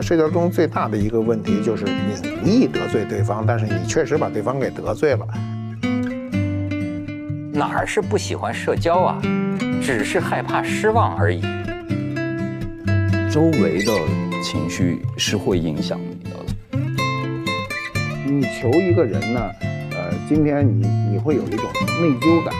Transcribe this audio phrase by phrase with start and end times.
[0.00, 1.90] 社交中最大的一个问题就是你
[2.44, 5.26] 无意得罪对方，但是你确实把对方给得罪了。
[7.52, 9.22] 哪儿是不喜欢社交啊？
[9.80, 11.40] 只是害怕失望而已。
[13.30, 13.92] 周围的
[14.42, 16.30] 情绪是会影响你的。
[18.26, 19.40] 你求一个人呢，
[19.92, 21.64] 呃，今天你你会有一种
[22.00, 22.54] 内疚感。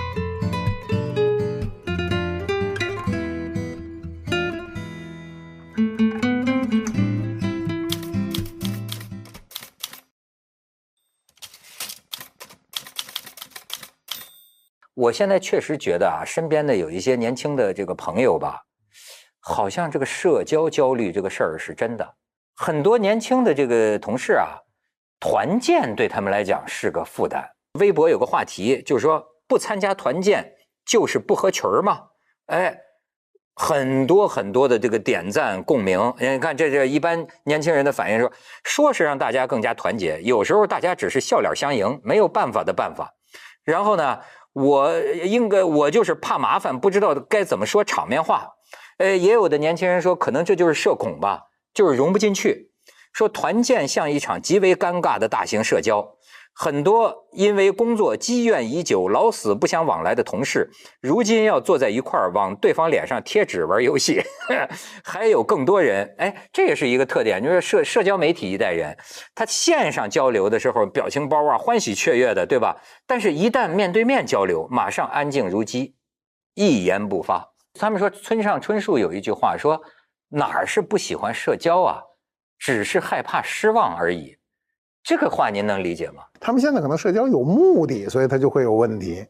[15.02, 18.62] 我现在确实觉得啊，身边的有一些年轻的这个朋友吧，
[19.41, 22.15] 好像这个社交焦虑这个事儿是真的。
[22.55, 24.55] 很多年轻的这个同事啊，
[25.19, 27.45] 团建对他们来讲是个负担。
[27.80, 30.48] 微博有个话题，就是说不参加团建
[30.87, 32.01] 就是不合群儿嘛。
[32.46, 32.79] 哎，
[33.57, 36.15] 很多很多的这个点赞共鸣。
[36.21, 38.32] 你看这这一般年轻人的反应说，
[38.63, 43.13] 说是让大家更加团结，有时候大家只是笑脸相迎，没有办法的办法。
[43.65, 44.21] 然后呢？
[44.52, 48.48] 我应该，我就是怕麻烦，不知道该怎么说场面话。
[48.98, 52.70] 呃，也有的年轻人说，可能这就是社恐吧，就是融不进去。
[53.12, 56.16] 说团建像一场极为尴尬的大型社交。
[56.54, 64.22] 很多因为工作积怨已久、老死不相往来的同事，如今要坐在一块儿往对方脸上贴纸玩游戏。
[65.03, 68.97] 还有更多人，哎，这也是一个特点，就是社社交媒体一代人，
[69.34, 72.76] 他线上交流的时候表情包啊，欢喜雀跃的，对吧？
[73.06, 75.97] 但是，一旦面对面交流，马上安静如鸡，
[76.54, 77.48] 一言不发。
[77.75, 79.80] 他们说，村上春树有一句话说
[80.28, 82.03] ：“哪儿是不喜欢社交啊？
[82.58, 84.36] 只是害怕失望而已。”
[85.03, 86.22] 这个话您能理解吗？
[86.38, 89.25] 他们现在可能社交有目的，所以他就会有问题。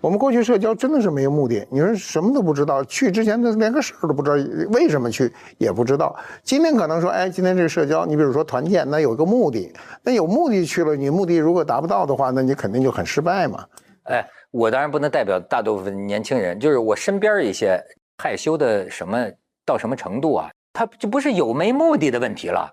[0.00, 4.36] 我们过去社交真的是没有目的，你说什么都不知道，去之前他连个事儿都不知道，
[4.70, 6.16] 为什么去也不知道。
[6.42, 9.72] 今天可能说，哎，今天这个社交，你比如说团建，那有个目的，
[10.02, 13.66] 那有目的去了，你目的如果达不到的话，那你肯定就很失败嘛。
[14.04, 17.78] 哎，我当然不能代表大部分年轻人，就是我身边一些
[18.22, 19.26] 害羞的什么
[19.66, 22.70] 到什么程度啊，他就不是有没目的的问题了，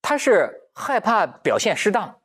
[0.00, 0.50] 他是。
[0.74, 2.16] 害怕表现失当，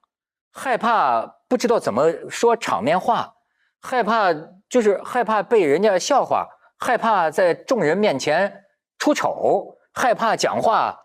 [0.52, 3.34] 害怕不知道怎么说场面话，
[3.82, 4.34] 害怕
[4.70, 6.48] 就是害怕被人家笑话，
[6.78, 8.64] 害怕在众人面前
[8.98, 10.98] 出丑，害怕讲话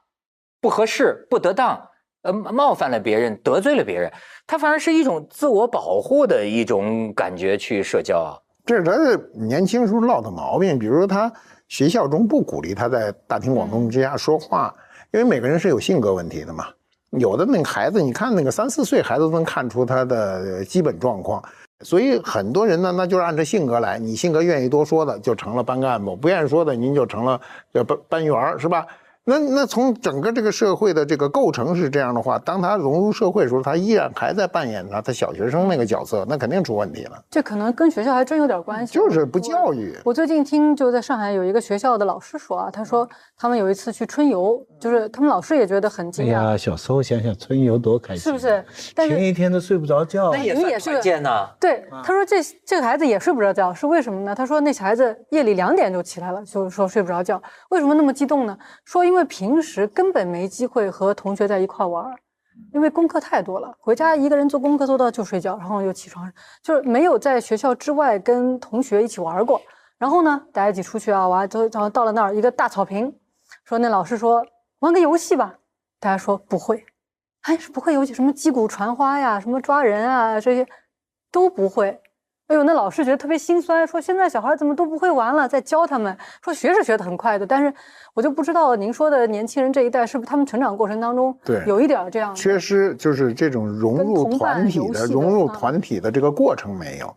[0.60, 1.88] 不合适、不得当，
[2.22, 4.12] 呃，冒犯了别人，得罪了别人，
[4.46, 8.38] 他反而是一种自我保护的一种感觉去社交啊。
[8.64, 8.92] 这是他
[9.34, 11.32] 年轻时候落的毛病，比如说他
[11.66, 14.72] 学校中不鼓励他在大庭广众之下说话，
[15.12, 16.66] 因为每个人是有性格问题的嘛。
[17.18, 21.42] 有的那个孩子，你看那个三四岁孩子都能看出他的基本状况，
[21.80, 23.98] 所以很多人呢，那就是按照性格来。
[23.98, 27.40] 你性格愿意多说的，就成了班干部；不愿意说的，您就成了
[27.72, 28.86] 叫班班员是吧？
[29.24, 37.22] 那那从整个这个社会的这个构成是这样的话，当他融入社会的时候，他依然还在扮演他他小学生那个角色，那肯定出问题了。
[37.30, 39.96] 这可能跟学校还真有点关系，就是不教育。
[40.04, 46.28] 我最近听就在上海有一个学校的老师说啊，他说他们有一次去春游，就是他们老师也觉得很惊讶。
[46.28, 48.64] 哎呀，小时候想想春游多开心，是不是？
[48.96, 51.48] 前一天都睡不着觉，那也算团建呢。
[51.60, 54.34] 对，他说这这个孩子也睡不着觉，是为什么呢？
[54.34, 57.40] 他说那小孩子夜里两点就起来了，就是说睡不着觉。
[57.70, 58.58] 为什么那么激动呢？
[58.84, 59.88] 说因为平时。
[59.94, 62.04] 根本没机会和同学在一块玩，
[62.72, 66.32] 因为功课太多了，回家一个人做功课做到就睡觉，然后又起床，
[66.62, 69.60] 就是没有在学校之外跟同学一起玩过。
[69.98, 73.14] 然后呢，大家一起出去啊玩，都然后到了那儿一个大草坪，
[73.64, 74.42] 说那老师说
[74.82, 75.54] 玩个游戏吧，
[76.00, 76.84] 大家说不会，
[77.42, 80.66] 哎是不会游戏，什么击鼓传花呀，什么抓人啊这些
[81.30, 82.00] 都不会。
[82.48, 86.18] 哎呦，那老师觉得特别心酸，说现在小孩怎么都不会玩了，在教他们。
[86.42, 87.72] 说学是学得很快的，但是
[88.12, 97.16] 我就不知道您说的年轻人这一代是不是他们成长过程当中对有一点这样缺失，就是这种融入团体的融入团体的这个过程没有。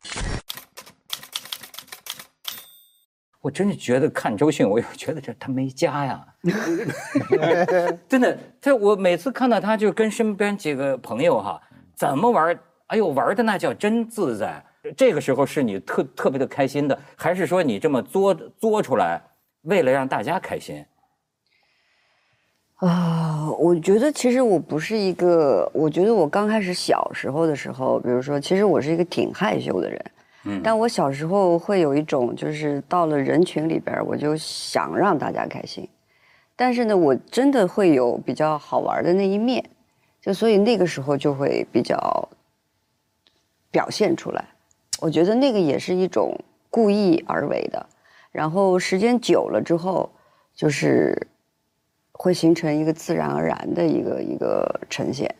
[3.45, 6.25] 我真是觉得看周迅，我又 觉得这他没家呀
[8.09, 8.35] 真的。
[8.59, 11.61] 他我每次看到他，就跟身边几个朋友哈，
[11.95, 12.59] 怎么玩？
[12.87, 14.65] 哎呦，玩的那叫真自在。
[14.97, 19.21] 这个时候是你特特别的开心的，还是说你这么作作出来，
[19.61, 20.83] 为了让大家开心？
[22.77, 30.03] 啊，我觉得其实我不是一个，我觉得我刚开始小时候的时候，比如说，其实我是一个挺害羞的人，
[30.63, 35.87] 但我小时候会有一种，就是到了人群里边，我就想让大家开心，
[36.55, 39.63] 但是呢，我真的会有比较好玩的那一面，
[40.21, 42.29] 就所以那个时候就会比较
[43.71, 44.45] 表现出来。
[45.01, 46.37] 我觉得那个也是一种
[46.69, 47.85] 故意而为的，
[48.31, 50.09] 然后时间久了之后，
[50.53, 51.27] 就是
[52.11, 55.33] 会形成一个自然而然的一个一个呈现。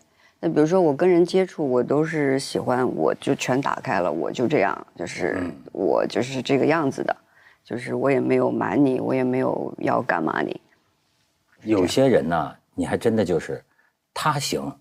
[0.45, 7.17] 那比如说我跟人接触，我都是喜欢我就全打开了，我就这样，就是我就是这个样子的，
[7.63, 10.61] 就是我也没有瞒你，我也没有要干嘛你。
[11.63, 13.59] 有些人呢，你还真的就是
[14.13, 14.71] 他行，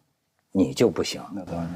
[0.52, 1.22] 你就不行。
[1.34, 1.66] 那当然，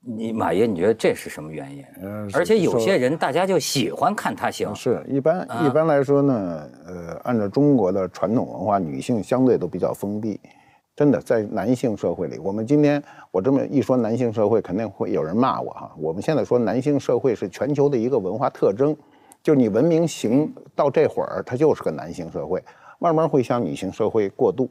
[0.00, 1.84] 你马爷，你觉得这是什么原因？
[2.02, 10.40] 呃而且有些人大家就喜欢看他行，是一般啊一般来说呢，呃，按照中国的传统文化，女性相对都比较封闭。
[10.98, 13.00] 真的，在男性社会里，我们今天
[13.30, 15.92] 我这么一说，男性社会肯定会有人骂我哈。
[15.96, 18.96] 我们现在说男性社会是全球的一个文化特征，
[19.40, 22.60] 就是你文明行到这会儿，它就是个男性社会，
[22.98, 24.68] 慢慢会向女性社会过渡，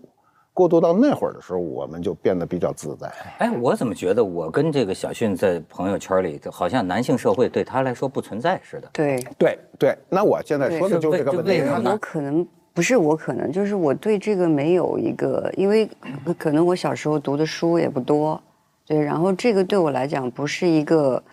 [0.51, 3.09] 过渡到那会儿的时候，我们就变得比较自在。
[3.37, 8.89] 哎，我怎么觉得我跟这个小迅在朋友圈里，好像男性社会对他来说不存在似的。
[8.91, 11.91] 对，对对，那我现在说的就是这个问题为什么。
[11.91, 12.45] 我可能
[12.77, 15.89] 不是我可能，就是我对这个没有一个，因为
[16.37, 18.39] 可能我小时候读的书也不多，
[18.85, 21.23] 对，然后这个对我来讲不是一个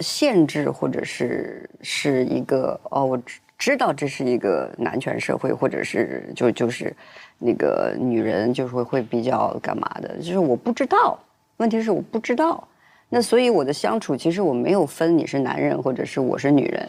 [0.00, 3.18] 限制，或者是是一个哦，我
[3.56, 6.94] 知道这是一个男权社会，或者是就就是
[7.38, 11.18] 那个女人就是会会比较干嘛的，就是我不知道，
[11.56, 12.68] 问题是我不知道，
[13.08, 16.86] 那所以我的相处其实我没有分你是男人或者是我是女人。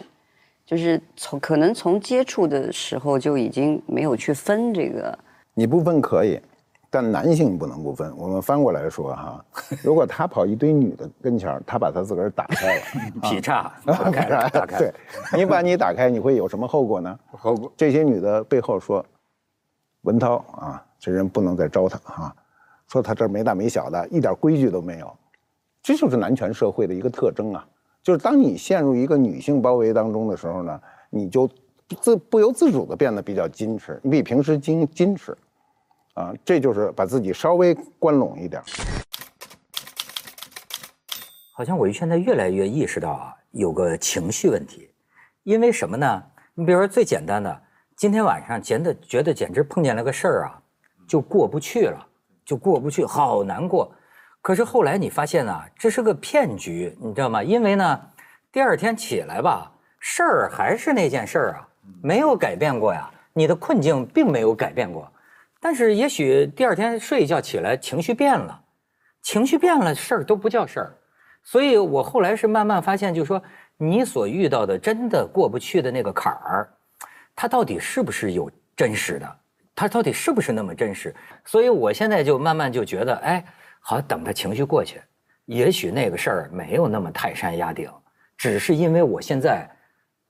[0.71, 5.19] 就是从可能从接触的时候就已经没有去分这个，
[5.53, 6.39] 你不分可以，
[6.89, 8.09] 但男性不能不分。
[8.15, 9.45] 我们翻过来说哈，
[9.83, 12.81] 如果他跑一堆女的跟前儿，他把他自个儿打开了，
[13.21, 14.77] 劈叉打开了，打开。
[14.77, 14.93] 对，
[15.35, 17.19] 你把你打开，你会有什么后果呢？
[17.37, 19.05] 后果这些女的背后说，
[20.03, 22.33] 文涛啊，这人不能再招他啊，
[22.87, 25.13] 说他这没大没小的，一点规矩都没有，
[25.83, 27.67] 这就是男权社会的一个特征啊。
[28.03, 31.49] 就是当你陷入一个女性包围当中的时候呢，你就
[31.99, 35.37] 自不由自主的变得比较矜持，你比平时矜矜持，
[36.13, 38.61] 啊，这就是把自己稍微关拢一点。
[41.53, 44.89] 好像我现在越来越意识到啊，有个情绪问题，
[45.43, 46.23] 因为什么呢？
[46.55, 47.61] 你比如说最简单的，
[47.95, 50.59] 今天晚上觉得觉得简直碰见了个事儿啊，
[51.07, 52.07] 就过不去了，
[52.43, 53.93] 就过不去，好难过。
[54.41, 57.43] 可是后来你发现啊，这是个骗局，你知道吗？
[57.43, 58.01] 因为呢，
[58.51, 61.67] 第二天起来吧，事儿还是那件事儿啊，
[62.01, 65.11] 没有改变过呀，你的困境并没有改变过。
[65.59, 68.59] 但是也许第二天睡一觉起来，情绪变了，
[69.21, 70.97] 情绪变了，事儿都不叫事儿。
[71.43, 73.41] 所以我后来是慢慢发现，就是说
[73.77, 76.67] 你所遇到的真的过不去的那个坎儿，
[77.35, 79.35] 它到底是不是有真实的？
[79.75, 81.13] 它到底是不是那么真实？
[81.45, 83.45] 所以我现在就慢慢就觉得，哎，
[83.81, 85.01] 好，等他情绪过去，
[85.45, 87.89] 也许那个事儿没有那么泰山压顶，
[88.37, 89.69] 只是因为我现在，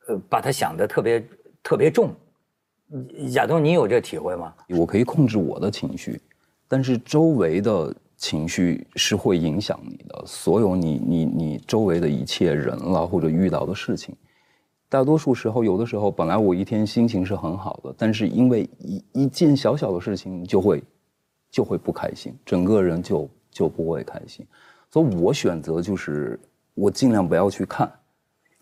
[0.08, 1.24] 呃，把它想的特别
[1.62, 2.16] 特别重。
[3.34, 4.54] 亚东，你有这体会吗？
[4.70, 6.20] 我可以控制我的情绪，
[6.68, 10.24] 但是周围的情绪是会影响你的。
[10.26, 14.14] 所有你你你周围的一切人了，或者遇到的事情，
[14.90, 20.84] 大多数时候，有的时候本来我一天心情是很好的，但是因为一一件小小的事情就会
[21.50, 24.46] 就会不开心，整个人就就不会开心。
[24.90, 26.40] 所以我选择就是
[26.74, 27.92] 我尽量不要去看，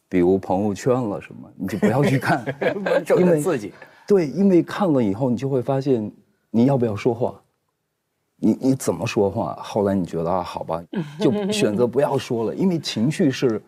[0.09, 2.43] 比如朋友圈了什么，你就不要去看，
[3.17, 3.71] 因为是自己。
[4.07, 6.11] 对，因为看了以后，你就会发现
[6.51, 7.39] 你要不要说话，
[8.37, 9.55] 你你怎么说话？
[9.61, 10.83] 后来你觉得啊，好吧，
[11.21, 13.61] 就选择不要说了，因为情绪是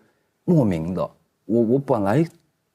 [0.44, 1.10] 莫名的。
[1.46, 2.26] 我我本来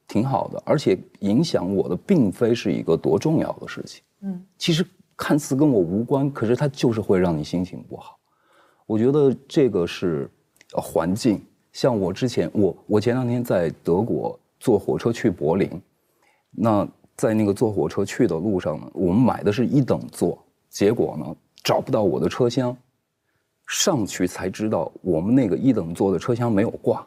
[0.06, 4.02] 挺好的，而且影响我的并非是一个多重要的事情。
[4.22, 4.86] 嗯，其实
[5.16, 8.18] 看似跟我无关，可是它就是会让你心情不好。
[8.86, 10.30] 我觉得这个是
[10.72, 11.44] 环境。
[11.72, 15.70] 像我之前，我我前两天在德国坐火车去柏林，
[16.50, 22.74] 那在那个坐火车去的路上呢，我们买的是一等座，结果呢找不到我的车厢，
[23.66, 27.06] 上去才知道我们那个一等座的车厢没有挂，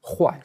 [0.00, 0.40] 坏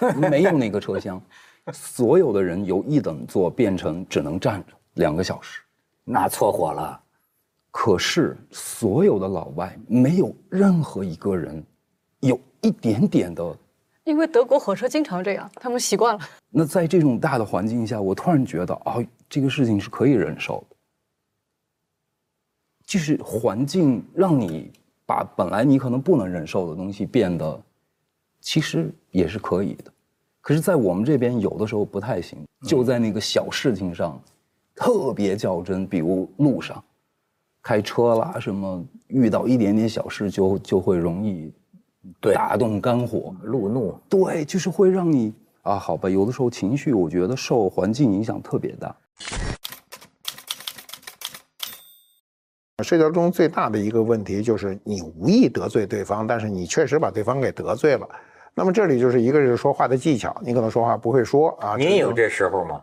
[0.00, 1.20] 了，没有那个车厢，
[1.72, 5.60] 所有的人由一等座变成只能站着两个小时。
[6.04, 7.00] 那错火了。
[7.76, 11.60] 可是所有的老外没有任何一个人
[12.20, 13.58] 有一点点的。
[14.04, 16.20] 因为德国火车经常这样，他们习惯了。
[16.50, 20.76] 那在这种大的环境下，我突然觉得啊，这个事情是可以忍受的。
[22.86, 24.70] 就是环境让你
[25.04, 27.60] 把本来你可能不能忍受的东西变得，
[28.40, 29.92] 其实也是可以的。
[30.40, 32.38] 可是，在我们这边有的时候不太行，
[32.68, 34.22] 就在那个小事情上
[34.76, 36.82] 特别较真，比如路上
[37.64, 41.50] 开车啦，什么遇到一点点小事就就会容易
[42.20, 43.98] 对打动肝火，路怒。
[44.06, 48.94] 对，就是会让你啊，好吧，有的时候情绪，我觉得受环境影响特别大。
[52.82, 58.06] 社交中最大的一个问题就是你无意得罪对方，但是你确实把对方给得罪了。
[58.54, 61.76] 那么这里就是一个是说话的技巧，你可能说话不会说啊。
[61.78, 62.82] 您有这时候吗？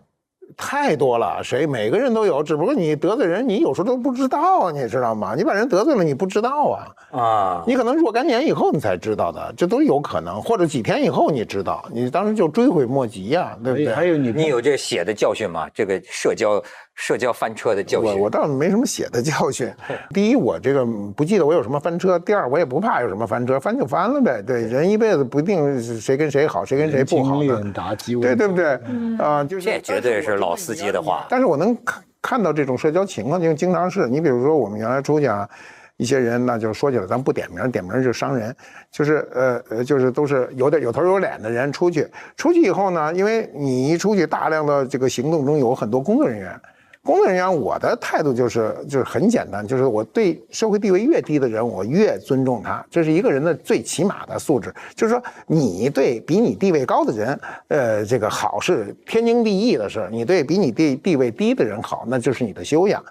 [0.57, 5.33] 太多了，谁每个人都有，只不过你得罪人，你有时候都不知道，你知道吗？
[5.35, 6.77] 你把人得罪了，你不知道
[7.11, 13.93] 啊，啊，你可能若干年以后你才知道的，这都有可能，或者几天以后你知道，你当时就追悔莫及呀、对不对？
[13.93, 15.67] 还有你你有这血的教训吗？
[15.73, 16.61] 这个社交
[16.95, 18.11] 社交翻车的教训。
[18.11, 19.71] 我我倒没什么血的教训。
[20.13, 24.41] 第一，我这个不记得我有什么翻车；第二，我也不怕有什么翻车，翻就翻了呗。
[24.41, 28.79] 对，人一辈子不一定谁跟谁好，谁跟谁不好的，经历很大机会，对对不对？
[29.19, 31.25] 啊，就是这绝对是老司机的话。
[31.29, 35.47] 但是我能看看到这种社交情况，就经常是你比如说我们原来出去啊，
[35.95, 38.53] 一些人那就说起来，咱不点名，点名就伤人，
[38.91, 42.05] 就是呃呃，就是都是有点有头有脸的人出去，
[42.35, 46.59] 出去以后呢，因为你一出去，大量的这个行动中有很多工作人员。
[47.03, 54.71] 工作人员，我的态度就是就是很简单，就是我对社会地位越低的人，我越尊重他，这是一个人的最起码的素质。
[54.95, 57.39] 就是说，你对比你地位高的人，
[57.69, 63.03] 呃，这个好是天经地义的事；你对比你地地位低的人好，那就是你的修养。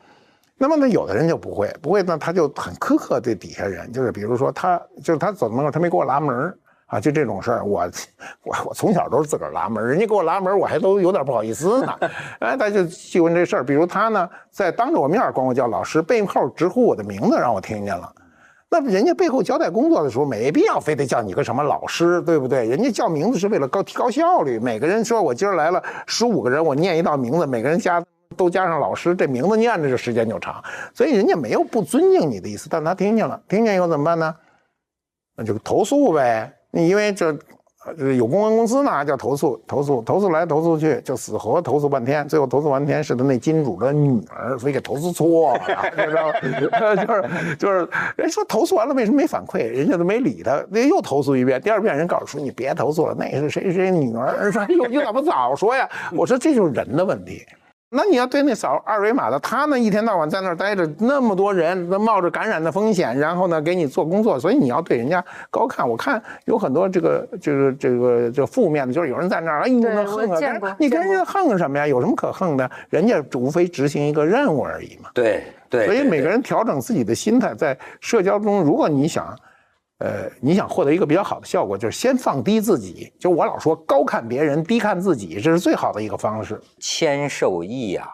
[0.56, 6.56] 那么呢，有的人就不会，不会呢，他就很苛刻对底下人，就是比如说他，就是他走门口，他没给我拉门儿
[6.90, 7.88] 啊，就这种事儿，我
[8.42, 11.94] 我我从小都是自个儿拉门，人家给我拉门，我还都有点不好意思呢。
[12.40, 18.12] 哎，他就细问这事儿，比如他呢，在当着我面管我叫老师，背后直呼我的名字，让我听见了。
[18.68, 22.66] 那人家背后交代工作的时候，没必要非得叫你个什么老师，对不对？
[22.68, 24.58] 人家叫名字是为了高提高效率。
[24.58, 28.02] 每个人说我今儿来了十五个人，我念一道名字，每个人加
[28.36, 30.60] 都加上老师，这名字念着这时间就长。
[30.92, 34.34] 所以人家没有不尊敬你的意思，但他听见了，听见以后怎么办呢？
[35.36, 36.52] 那就投诉呗。
[36.70, 37.36] 你因为这。
[37.86, 45.60] 呃，有公关公司呢，叫投诉，投诉，投诉来投诉去，就死活投诉半天，最后投诉半天是他那金主的女儿，所以给投诉错了，
[45.96, 46.34] 知道吗？
[47.00, 49.66] 就是就是，人说投诉完了为什么没反馈？
[49.66, 55.88] 人家都没理他，那又投诉一遍，第二遍人告诉说你别投诉了，那是谁谁女儿，说哎呦你怎么早说呀？
[56.12, 57.46] 我说这就是人的问题。
[57.92, 65.88] 那你要对那扫二维码的，他呢一天到晚在那儿待着，那么多人，那冒着感染的风险，然后呢给你做工作，所以你要对人家高看。
[65.88, 71.84] 我看有很多这个这个这个这负面的，就是有人在那儿，哎呦那横啊，你跟人家横什么呀？
[71.84, 72.70] 有什么可横的？
[72.90, 75.10] 人家无非执行一个任务而已嘛。
[75.12, 75.86] 对对。
[75.86, 79.36] 所以每个人调整自己的心态，在社交中，如果你想。
[80.00, 83.12] 呃，你想获得一个比较好的效果，就是先放低自己。
[83.18, 86.58] 就我老说，高看别人，低看自己，这是最好的一个方式。
[86.78, 88.08] 谦受益呀，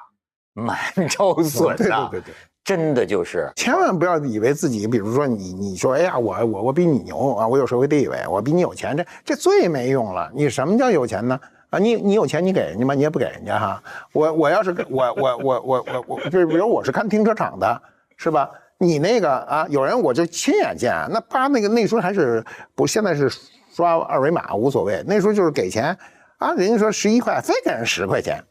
[0.52, 0.76] 满
[1.09, 2.09] 招损呐。
[2.11, 10.28] 对对对对，真的就是，千万不要以为自己，比如说你，你说，哎呀，我我我比你牛啊，我有社会地位，我比你有钱，这这最没用了。
[10.35, 11.38] 你什么叫有钱呢？
[11.71, 12.95] 啊，你你有钱，你给人家吗？
[12.95, 13.83] 你也不给人家哈。
[14.12, 17.83] 我我要是我我我我我我，就比如我是看停车场的，
[18.16, 18.50] 是吧？
[18.78, 23.30] 你那个啊，有人我就亲眼见，那他那个那时候还是不，现在是
[23.75, 25.97] 刷二维码无所谓，那时候就是给钱
[26.38, 28.42] 啊，人家说十一块，非给人十块钱，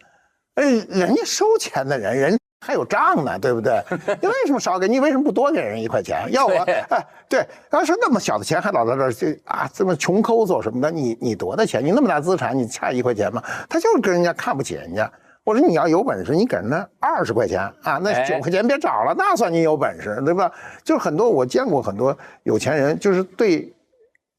[0.56, 3.80] 哎，人家收钱的人，人还有账呢，对不对？
[4.20, 4.88] 你为什么少给？
[4.88, 6.28] 你为什么不多给人一块钱？
[6.32, 6.56] 要我
[6.90, 11.86] 哎，对，要是那么小的钱还老在这儿就啊这么穷抠搜什么的，你你多大钱？
[11.86, 13.44] 你那么大资产，你差一块钱吗？
[13.70, 15.12] 他就是跟人家看不起人家。
[15.46, 20.52] 我说你要有本事，你给人家二十块钱啊，那九块钱别找了，那算你有本事，对吧？
[20.84, 23.72] 就是很多我见过很多有钱人，就是对，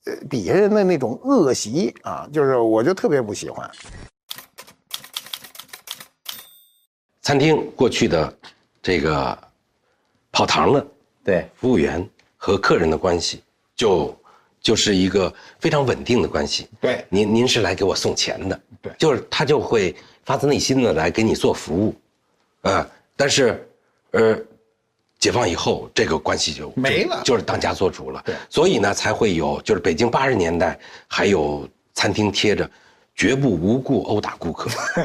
[0.06, 3.70] 呃底下人的那种恶习啊，就是我就特别不喜欢。
[7.22, 8.36] 餐厅过去的
[8.82, 9.38] 这个
[10.32, 10.84] 跑堂的
[11.24, 12.04] 对服务员
[12.36, 13.44] 和客人的关系，
[13.76, 14.12] 就
[14.60, 16.68] 就是一个非常稳定的关系。
[16.80, 19.94] 对您您是来给我送钱的，对就是他就会
[20.26, 21.94] 发自内心的来给你做服务，
[22.68, 23.66] 啊，但是，
[24.10, 24.38] 呃，
[25.18, 28.22] 解放以后这个关系就没了就就是当家做主了。
[28.26, 30.78] 对所以呢才会有，就是北京八十年代
[31.08, 32.70] 还有餐厅贴着。
[33.18, 34.68] 绝不无故殴打顾客，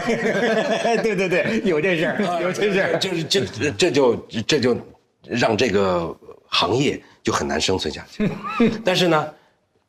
[1.01, 2.99] 对对对，有这事儿，有这事儿。
[2.99, 4.77] 就是这这就这就
[5.23, 6.13] 让这个
[6.47, 8.29] 行业就很难生存下去。
[8.83, 9.33] 但是呢，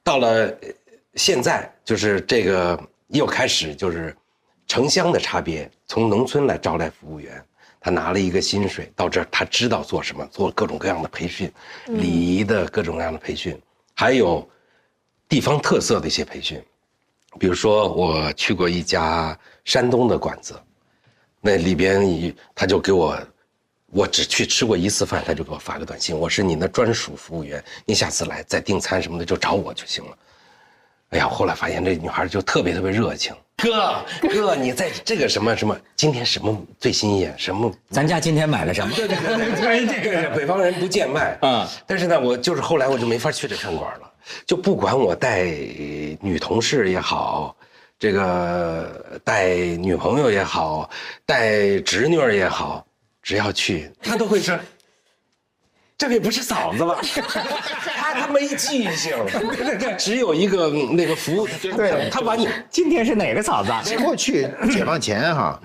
[0.04, 0.68] 到了呃
[1.16, 4.16] 现在，就是这个又开始就是
[4.66, 7.44] 城乡的差别，从农村来招来服务员，
[7.80, 11.52] 他拿了一个薪水到这儿，他知道做什么，做各种各样的培训，
[11.86, 13.60] 礼仪的各种各样的培训，
[13.94, 14.48] 还有
[15.28, 16.62] 地方特色的一些培训。
[17.38, 20.54] 比如说，我去过一家山东的馆子，
[21.40, 23.18] 那里边一他就给我，
[23.86, 30.16] 我只去吃过一次饭，他就给我发个短信，我是你的专属服务员，你下次来再订餐什么的就找我就行了。
[31.12, 33.34] 哎呀，后来发现这女孩就特别特别热情。
[33.56, 37.32] 哥哥，你在这个什么什么，今天什么最新鲜？
[37.36, 37.70] 什么？
[37.90, 38.92] 咱家今天买了什么？
[38.96, 41.68] 对对对对，这个北方人不见外啊。
[41.86, 44.10] 但是呢，我就是后来我就没法去这餐馆了，
[44.46, 45.44] 就不管我带
[46.20, 47.54] 女同事也好，
[47.98, 50.88] 这个带女朋友也好，
[51.26, 52.84] 带侄女儿也好，
[53.22, 54.58] 只要去，他都会说。
[56.02, 56.98] 这也不是嫂子吧？
[57.96, 59.16] 他他没记性，
[59.96, 62.10] 只有一个那个服务，对。
[62.10, 63.70] 他把你今天是哪个嫂子？
[63.70, 63.80] 啊？
[64.02, 65.60] 过去解放前哈，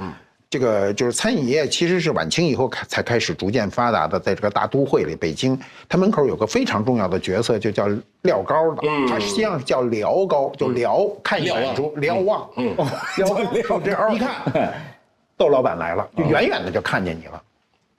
[0.48, 7.90] 这个就是餐饮业其实是晚清以后开才开始逐渐发达的，在这个大都会里，北京，它门口有个非常重要的角色，就叫
[8.22, 12.76] 廖高的，它实际上是叫辽高，就辽看远处瞭望，嗯，
[13.16, 14.30] 瞭望， 一看，
[15.36, 17.42] 窦老板来了，就远远的就看见你了。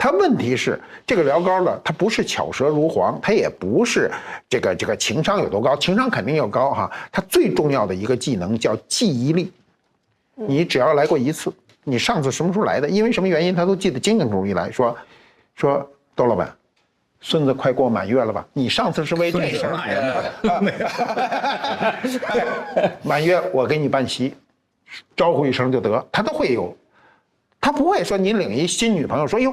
[0.00, 4.08] 他问题是这个聊高呢，他不是巧舌如簧，他也不是
[4.48, 6.88] 这个这个情商有多高，情商肯定要高哈。
[7.10, 9.52] 他最重要的一个技能叫记忆力，
[10.36, 11.52] 你只要来过一次，
[11.82, 14.46] 你上次什么时候来的，因为什么原因，他都记得清清楚楚。
[14.46, 14.96] 一来说，
[15.56, 16.54] 说窦老板，
[17.20, 18.46] 孙子快过满月了吧？
[18.52, 20.32] 你上次是为这事儿来的。
[23.02, 24.32] 满月我给你办席，
[25.16, 26.72] 招呼一声就得，他都会有，
[27.60, 29.52] 他不会说你领一新女朋友说哟。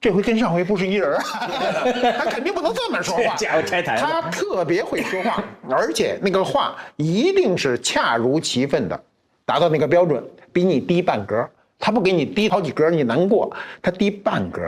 [0.00, 1.22] 这回跟上回不是一人啊，
[2.18, 3.34] 他肯定不能这么说话。
[3.34, 9.00] 家伙拆台他特别会说话，而且那个话一定是恰如其分的，
[9.44, 11.48] 达到那个标准，比你低半格。
[11.80, 13.50] 他不给你低好几格，你难过。
[13.80, 14.62] 他低半格，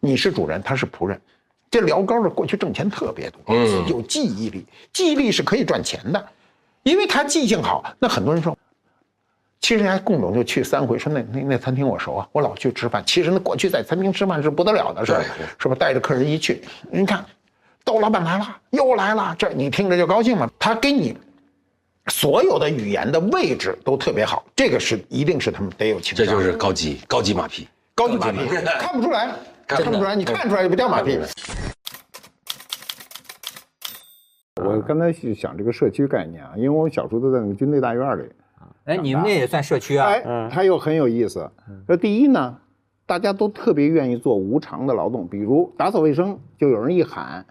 [0.00, 1.20] 你是主人，他是仆人。
[1.70, 6.28] 这聊高的过去挣钱特别多，嗯，有记忆力，记忆力是可以赚钱的，
[6.82, 7.84] 因为他记性好。
[7.98, 8.56] 那很多人说。
[9.60, 13.02] 其实人家共总就去三回，说那那那餐厅我熟啊，我老去吃饭。
[13.04, 15.24] 其实那过去在餐厅吃饭是不得了的事儿，
[15.58, 15.74] 是吧？
[15.74, 17.24] 带着客人一去，你看，
[17.84, 20.48] 窦老板来了，又来了，这你听着就高兴嘛。
[20.58, 21.16] 他给你
[22.06, 26.24] 所有的语言的位置都特别好，这个是一定是他们得有情商。
[26.24, 28.46] 这就是高级高级马屁，高级马屁
[28.78, 29.28] 看不出来，
[29.66, 31.18] 看不出来，你看出来就不叫马屁。
[34.64, 38.22] 我刚才想这个社区概念啊，因为我小时候都在那个军队大院里。
[38.88, 40.06] 哎，你们那也算社区啊？
[40.08, 41.50] 哎，它又很有意思。
[41.86, 42.56] 说第一呢，
[43.04, 47.44] 大家都特别愿意做无偿的劳动，比如打扫卫生，就有人一喊，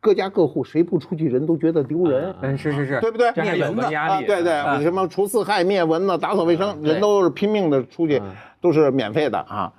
[0.00, 2.32] 各家各户谁不出去，人都觉得丢人。
[2.40, 3.32] 嗯，是是是，对不对？
[3.32, 8.22] 灭蚊子啊，对对，什么除四害、灭蚊子、打扫卫生，人都是拼命的出去，
[8.60, 9.72] 都是免费的啊。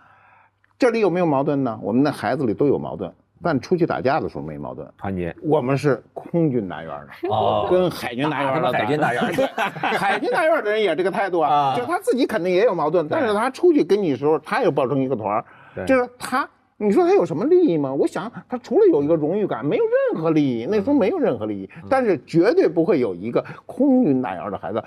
[0.78, 1.80] 这里有没有矛盾呢？
[1.82, 3.14] 我们的孩子里都有矛盾。
[3.44, 5.36] 但出去打架的时候没矛盾，团结。
[5.42, 9.48] 我们是空军大院的，哦，跟海军大院的，海军大院的，
[9.98, 15.30] 海军大院的人也这个态度啊，就他自己肯定也有矛盾，但是他出去跟你时候，他也抱成一个团
[15.76, 17.94] 儿，就是他，你说他有什么利益吗？
[17.94, 20.66] 我想他除了有一个荣誉感，没有任何利益。
[20.70, 24.84] 那时候没有任何利益，但是绝对不会有一个空军大院的孩子。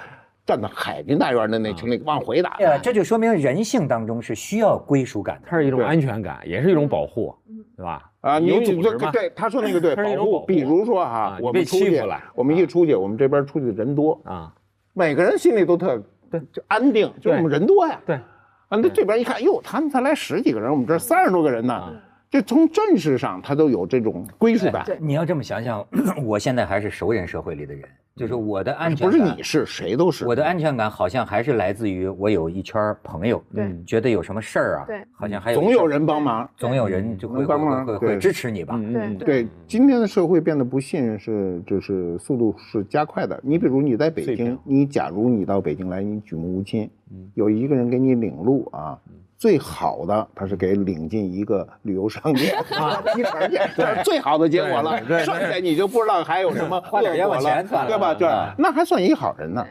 [0.49, 7.35] 站在海军大院的那群里往回打，对这就说明人性当中是需要归属感，它是一种安全感，也是一种保护，
[7.77, 8.11] 对吧？
[8.23, 12.03] 啊，有组织对他说那个对 保护，比如说哈，我们出去，
[12.35, 14.51] 我们一出去，我们这边出去的人多啊，
[14.95, 18.23] 每个人心里都特对，就安定，就我们人多呀，对，啊，
[18.71, 21.93] 那这边一看，哟，他们才来十几个人，我们这三十多个人呢。
[22.31, 24.87] 就从阵势上，他都有这种归属感。
[25.01, 25.85] 你要这么想想，
[26.25, 27.83] 我现在还是熟人社会里的人，
[28.15, 30.27] 就是我的安全感不是你是谁都是。
[30.27, 38.79] 我的安全感好像还是来自于我有一圈朋友，对，觉得有什么事儿啊，对，好像还有总有人帮忙，总有人就会帮忙，会会支持你吧。
[38.93, 39.15] 对。
[39.15, 43.41] 对，今天的社会变得不信任是就是速度是加快的。
[43.43, 46.91] 你比如你在北京，你假如你到北京来，你举目无亲，
[47.33, 48.99] 有一个人给你领路啊。
[49.39, 54.99] 最好的，他是给领进一个旅游商店 啊，提成去，这是最好的结果了。
[55.25, 58.13] 剩下你就不知道还有什么 花点冤枉钱，对吧？
[58.13, 59.65] 对，那还算一好人呢。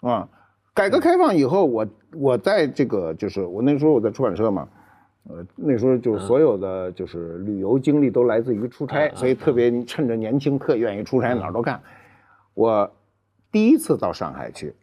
[0.00, 0.26] 啊，
[0.72, 4.66] 改革开放以后，我我在这个就是我那时候我在出版社嘛，
[5.28, 11.78] 呃，那时候就是所有的就是旅游经历都来自于出差，所以特别趁着年轻，特愿意出差，哪儿都干。
[12.54, 12.90] 我
[13.52, 14.74] 第一次到上海去。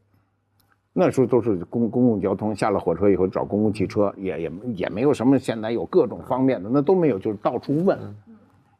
[0.93, 7.97] 那时候都是公公共交通，下了火车以后找公共汽车，也也也没有什么现在有各种方便的，那都没有，就是到处问。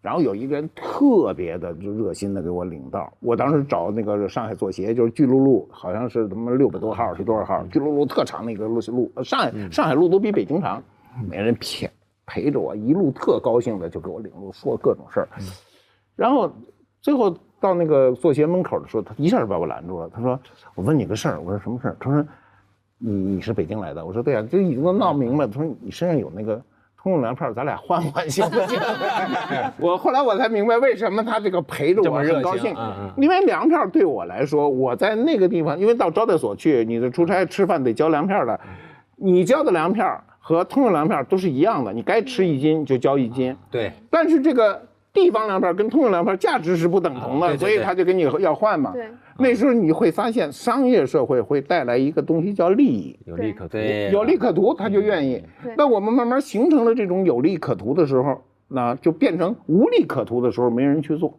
[0.02, 7.64] 然后有一个人特别的就热心的给我领道，我当时找那个上海做鞋，就是巨鹿路，好像是他妈六百多号是多少号？
[7.68, 10.84] 巨鹿路特长那个路路，上海上海路都比北京长，
[11.30, 11.90] 没人骗，
[12.26, 15.30] 陪着我一路特高兴的就给我领路，说各种事儿。
[16.16, 16.52] 然后
[17.00, 17.34] 最后。
[17.62, 20.10] 到那个做鞋门口的时候，他一下就把我拦住了。
[20.14, 20.38] 他说
[20.76, 22.26] ：“我问你个事儿。”我说：“什么事儿？”他说
[22.98, 26.62] ：“你你是北京来的？”我说：“对呀，这已经都闹明白了。”他说：“你身上有那个
[27.02, 28.80] 通用粮票，咱俩换换行不行？
[29.80, 32.76] 我后来我才明白为什么他这个陪着我很高兴
[33.18, 38.60] 因为粮票对我来说，我在那个地方，因为到招待所去，你的出差吃饭得交粮票的，
[39.16, 43.56] 你交的粮票和通用粮票都是一样的，你该吃一斤就交一斤。
[43.72, 44.80] 对，但是这个
[45.14, 48.94] 地方粮票跟通用粮票价值是不等同的，啊对对所以他就跟你要换嘛。
[48.94, 53.74] 对，那时候你会发现，商业社会会带来一个东西叫利益，有利可图。
[53.74, 55.74] 对，有利可图，他就愿意对。
[55.78, 61.38] 那我们慢慢形成了这种有利可图的时候，那就变成无利可图的时候，没人去做。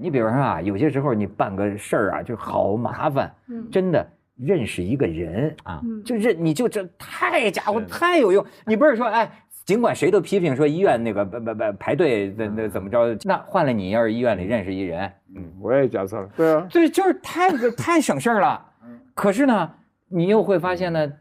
[0.00, 4.06] 你比如说啊，有些时候你办个事儿啊，就好麻烦，嗯真的。
[4.40, 8.46] 认识一个人啊嗯就认你就这太家伙太有用。
[8.66, 9.28] 你不是说哎，
[9.68, 16.26] 尽管谁都批评说医院那个不不不排队那那怎么着，那换了你要是医院里认识一人，嗯，我也假设了。
[16.34, 18.64] 对啊，对就是太太省事儿了。
[19.12, 19.70] 可是呢，
[20.08, 21.12] 你又会发现呢，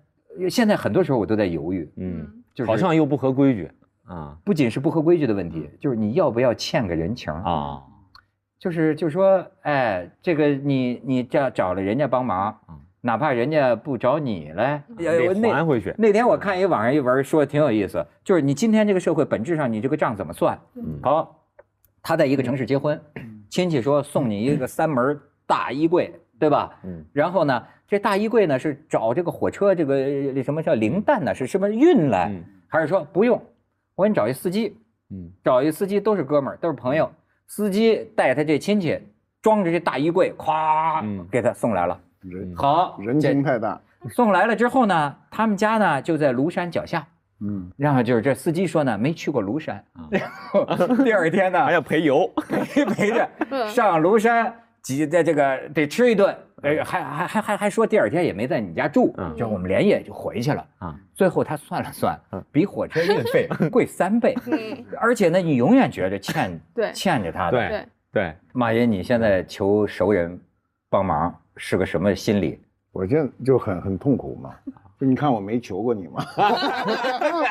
[0.50, 3.70] 现在很多时候我都在犹豫，嗯，就是好像又不合规矩。
[4.06, 7.52] 啊不仅是不合规矩的问题，就是你要不要欠个人情啊？
[7.52, 7.84] 啊，
[8.58, 12.58] 就是就是说，哎，这个你你这找了人家帮忙，
[13.08, 15.96] 哪怕人家不找你来，得那还回去。
[15.98, 20.60] 那天我看一网上一文说的挺有意思，就是你今天这个社会本质上你这个账怎么算？
[20.76, 21.42] 嗯好，
[22.04, 23.00] 他在一个城市结婚，
[23.50, 26.78] 亲戚说送你一个三门大衣柜，对吧？
[26.84, 29.96] 嗯然后呢，这大衣柜呢是找这个火车这个
[30.36, 31.34] 呃什么叫零蛋呢？
[31.34, 33.42] 是什么运来，嗯还是说不用？
[33.96, 34.76] 我给你找一司机，
[35.12, 37.10] 嗯找一司机都是哥们儿，都是朋友，
[37.48, 39.00] 司机带他这亲戚，
[39.42, 41.98] 装着这大衣柜，咵嗯给他送来了。
[42.22, 43.80] 人好，人心太大。
[44.10, 47.06] 送来了之后呢，他们家呢就在庐山脚下。
[47.40, 50.66] 嗯，然后就是这司机说呢，没去过庐山， 然后
[51.04, 52.28] 第二天呢还要陪游。
[52.74, 53.30] 陪陪着
[53.70, 54.52] 上庐山，
[54.82, 60.96] 几在这个得吃一顿，哎，还还还还还说第二天也没在你家住，嗯就我们连夜就回去了啊。
[61.14, 64.36] 最后他算了算嗯，比火车运费 贵三倍，
[65.00, 67.52] 而且呢，你永远觉着欠对欠着他的。
[67.52, 70.40] 对对，对，马爷，你现在求熟人
[70.90, 72.60] 帮忙是个什么心理？
[72.92, 74.52] 我现在就很很痛苦嘛。
[75.00, 76.24] 就你看我没求过你吗？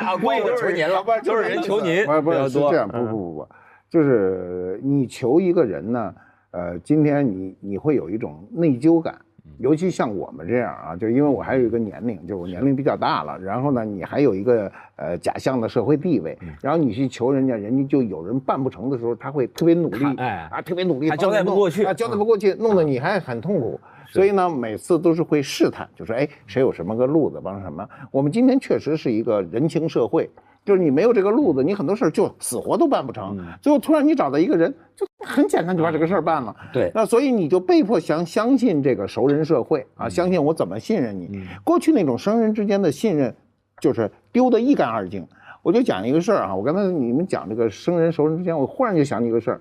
[0.00, 3.48] 啊，光我求您了，都是人求您不是不是是这样，不嗯不不不，
[3.88, 6.14] 就是你求一个人呢，
[6.50, 9.16] 呃，今天你你会有一种内疚感，
[9.58, 23.78] 尤其像我们这样啊，就因为我还有一个年龄，就我年龄比较大了，然后呢，你还有一个呃假象的社会地位，然后你去求人家，人家就有人办不成的时候，他会特别努力，哎啊，特别努力，还交代不过去啊，交代不过去，弄得你还很痛苦。
[24.16, 27.86] 所以呢，每次都是会试探，就说哎，谁有什么个路子帮什么。
[28.10, 30.28] 我们今天确实是一个人情社会，
[30.64, 33.38] 就是你没有这个路子，你很多事儿就死活都办不成。
[33.60, 36.56] 最后突然你找到一个人，就很简单就把这个事儿办了。
[36.72, 41.46] 对那所以你就被迫相相信这个熟人社会啊，相信我怎么信任你。
[41.62, 43.34] 过去那种生人之间的信任，
[43.80, 45.26] 就是丢得一干二净。
[45.62, 49.60] 我就讲一个事儿啊，我刚才你们讲这个生人熟人之间，我忽然就想起一个事儿，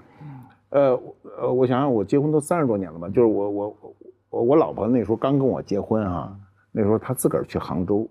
[0.70, 1.00] 呃
[1.40, 3.78] 呃，我想想，我结婚都三十多年了吧，就是我我
[4.36, 6.38] 我我老婆那时候刚跟我结婚啊，
[6.74, 8.06] 那时候她自个儿去杭州，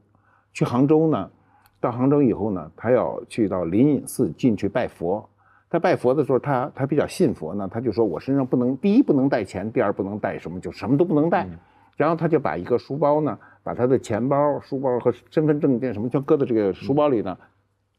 [0.54, 1.30] 去杭州呢，
[1.78, 5.28] 到杭州以后呢，她要去到灵隐寺进去拜佛。
[5.68, 11.46] 她拜佛的时候，她她比较信佛呢，她就说我身上不能，第一不能带钱，第二不能带什么，就什么都不能带。
[11.94, 17.36] 然后她就把一个书包呢，把她的钱包、书包和身份证件什么全搁在这个书包里呢，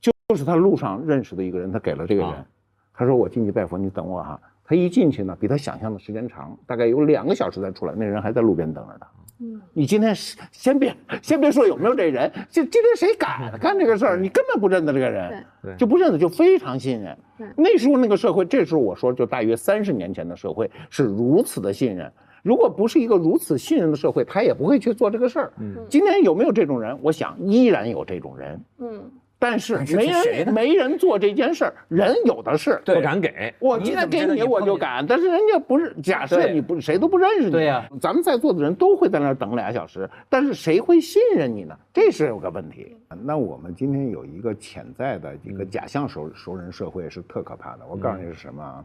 [0.02, 2.32] 就就是她路上认识的一个人，她给了这个人。
[2.32, 2.44] 啊
[2.98, 4.40] 他说我进去拜佛，你等我哈。
[4.68, 7.94] 他一进去呢，比他想象的时间长，大概有两个小时才出来。
[7.96, 9.08] 那人还在路边等着他。
[9.40, 10.16] 嗯，你今天
[10.52, 14.18] 先别先别说有没有这人，就今天谁敢干这个事儿？
[14.18, 17.18] 你根本不认得这个人，对就不认得，就非常信任。
[17.58, 22.12] 那时候那个社会，这时候我说就大约三十年前的社会是如此的信任。
[22.44, 25.54] 如果不是一个如此信任的社会，他也不会去做这个事儿。
[25.60, 26.98] 嗯今天有没有这种人？
[27.02, 29.12] 我想依然有这种人，嗯，
[29.48, 32.82] 但是没人没人做这件事儿，人有的是。
[32.84, 33.54] 不敢给。
[33.60, 41.78] 我今天给你我就敢，但是人家不是，假设你不谁都不认识你，对呀咱们在座的人都会在那儿等俩小时，但是谁会信任你呢？
[41.94, 42.98] 这是有个问题。
[43.24, 47.86] 那我们今天有一个潜在的一个假象熟熟人社会是特可怕的。
[47.88, 48.84] 我告诉你是什么啊？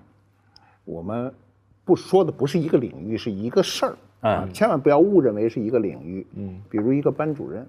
[0.84, 1.32] 我们
[1.86, 6.26] 不说的不是一个领域，是一个事儿啊，千万不要误认为是一个领域。
[6.34, 7.66] 嗯，比如一个班主任，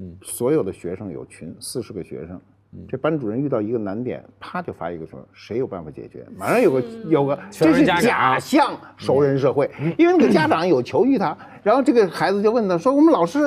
[0.00, 2.40] 嗯，所有的学生有群，四十个学生。
[2.88, 6.24] 这班主任遇到一个难点，啪就发一个说，谁有办法解决？
[6.38, 13.40] 马上有个有个，这是假象熟人社会，因为那个家长有求于他，然后这个孩子就问他说：“我们老师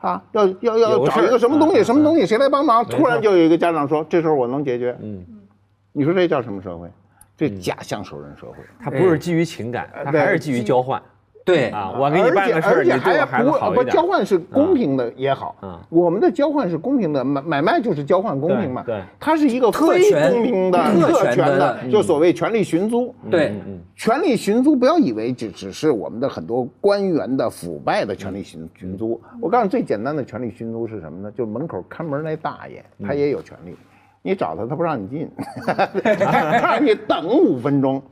[0.00, 5.24] 啊，要要要找一个什么东西，啊什么东西，谁来帮忙？”突然就有一个家长说：“这时候我能解决。”嗯，
[5.92, 6.90] 你说这叫什么社会？
[7.36, 8.56] 这假象熟人社会。
[8.80, 11.00] 它不是基于情感，它还是基于交换。
[11.44, 13.88] 对啊，我给你而且办个事儿，而且你对我还孩子不不好一点。
[13.88, 23.14] 交换是公平的也好，嗯我们的交换是公平的，买买卖就是交换公平嘛，对对它是一个非特权公平的特权的就所谓权力寻租。
[23.30, 29.20] 对，嗯权力寻租，不要以为只只是我们的很多官员的腐败的权力寻寻租。
[29.40, 31.32] 我告诉你，最简单的权力寻租是什么呢？
[31.36, 33.76] 就门口看门那大爷，他也有权利，
[34.22, 35.30] 你找他，他不让你进，
[35.66, 38.02] 他让你等五分钟。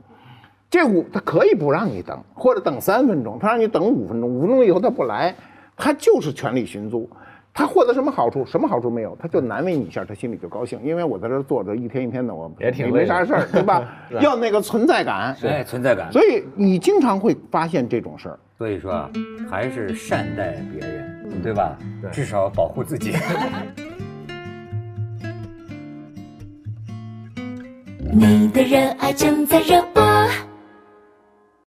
[0.71, 5.35] 这五他可以不让你等，或者等三分钟，他让你等五分钟，五分钟以后他不来，
[5.75, 7.09] 他就是权力寻租。
[7.53, 8.45] 他获得什么好处？
[8.45, 9.13] 什么好处没有？
[9.21, 13.83] 他就难为你一下，他心里就高兴，因为我在这儿坐着一天一天的，我没也挺没啥事儿，对吧？
[14.21, 16.09] 要那个存在感，哎，存在感。
[16.09, 18.39] 所以你经常会发现这种事儿。
[18.57, 19.11] 所以说啊，
[19.49, 21.77] 还是善待别人，对吧？
[22.13, 23.11] 至少保护自己。
[28.13, 30.01] 你的热爱正在热播。